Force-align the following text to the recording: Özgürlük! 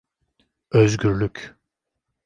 Özgürlük! 0.71 1.55